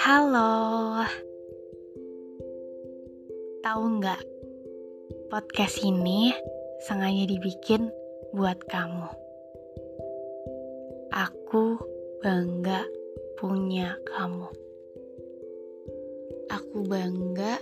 [0.00, 1.04] Halo,
[3.60, 4.24] tahu nggak
[5.28, 6.32] podcast ini
[6.88, 7.92] sengaja dibikin
[8.32, 9.12] buat kamu.
[11.12, 11.76] Aku
[12.24, 12.88] bangga
[13.36, 14.48] punya kamu.
[16.48, 17.60] Aku bangga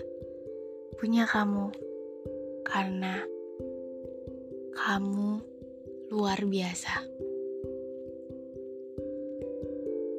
[1.03, 1.75] punya kamu
[2.62, 3.27] karena
[4.79, 5.54] kamu
[6.12, 7.05] luar biasa.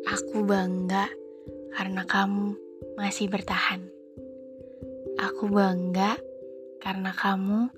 [0.06, 1.10] Aku bangga
[1.76, 2.56] karena kamu
[2.96, 3.82] masih bertahan.
[5.20, 6.18] Aku bangga
[6.82, 7.70] karena kamu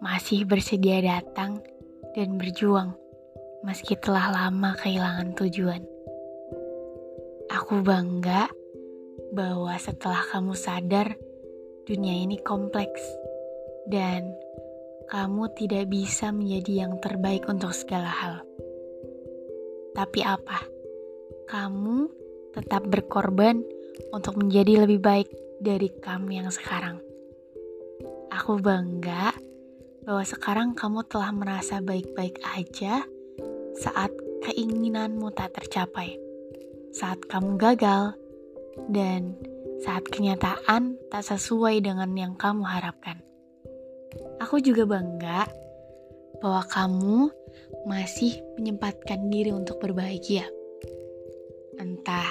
[0.00, 1.62] masih bersedia datang
[2.14, 2.94] dan berjuang
[3.66, 5.82] meski telah lama kehilangan tujuan.
[7.50, 8.46] Aku bangga
[9.34, 11.18] bahwa setelah kamu sadar
[11.86, 13.02] dunia ini kompleks
[13.90, 14.34] dan
[15.06, 18.34] kamu tidak bisa menjadi yang terbaik untuk segala hal.
[19.94, 20.66] Tapi apa?
[21.46, 22.10] Kamu
[22.50, 23.62] tetap berkorban
[24.10, 25.28] untuk menjadi lebih baik
[25.62, 26.98] dari kamu yang sekarang.
[28.34, 29.30] Aku bangga
[30.02, 33.06] bahwa sekarang kamu telah merasa baik-baik aja
[33.78, 34.10] saat
[34.42, 36.18] keinginanmu tak tercapai,
[36.90, 38.18] saat kamu gagal,
[38.90, 39.38] dan
[39.86, 43.22] saat kenyataan tak sesuai dengan yang kamu harapkan.
[44.40, 45.48] Aku juga bangga
[46.40, 47.18] bahwa kamu
[47.88, 50.46] masih menyempatkan diri untuk berbahagia.
[51.80, 52.28] Entah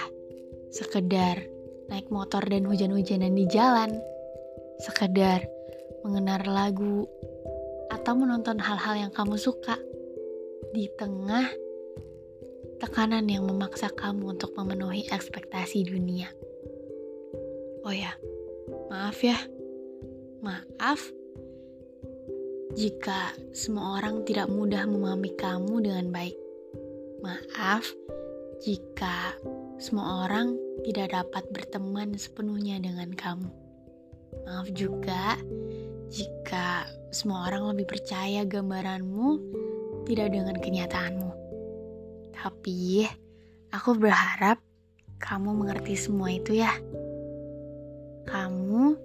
[0.69, 1.41] sekedar
[1.89, 3.97] naik motor dan hujan-hujanan di jalan,
[4.81, 5.45] sekedar
[6.06, 7.09] mengenar lagu,
[7.89, 9.78] atau menonton hal-hal yang kamu suka
[10.73, 11.45] di tengah
[12.81, 16.30] tekanan yang memaksa kamu untuk memenuhi ekspektasi dunia.
[17.86, 18.13] Oh ya,
[18.89, 19.38] maaf ya,
[20.41, 21.13] maaf
[22.76, 26.36] jika semua orang tidak mudah memahami kamu dengan baik.
[27.23, 27.88] Maaf
[28.59, 29.31] jika
[29.80, 33.48] semua orang tidak dapat berteman sepenuhnya dengan kamu.
[34.44, 35.40] Maaf juga
[36.12, 36.84] jika
[37.16, 39.40] semua orang lebih percaya gambaranmu
[40.03, 41.31] tidak dengan kenyataanmu.
[42.35, 43.08] Tapi
[43.72, 44.59] aku berharap
[45.24, 46.75] kamu mengerti semua itu ya.
[48.28, 49.00] Kamu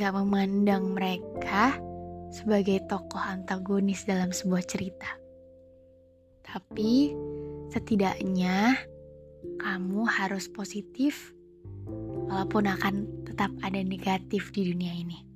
[0.00, 1.89] gak memandang mereka
[2.30, 5.10] sebagai tokoh antagonis dalam sebuah cerita.
[6.46, 7.14] Tapi
[7.70, 8.74] setidaknya
[9.62, 11.34] kamu harus positif,
[12.26, 12.94] walaupun akan
[13.26, 15.29] tetap ada negatif di dunia ini.